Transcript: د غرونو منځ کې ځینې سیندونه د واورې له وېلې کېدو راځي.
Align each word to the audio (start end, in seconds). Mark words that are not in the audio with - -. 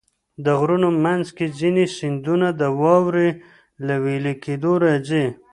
د 0.45 0.47
غرونو 0.59 0.89
منځ 1.03 1.25
کې 1.37 1.45
ځینې 1.59 1.85
سیندونه 1.97 2.47
د 2.59 2.61
واورې 2.81 3.29
له 3.87 3.95
وېلې 4.03 4.33
کېدو 4.43 4.71
راځي. 4.83 5.25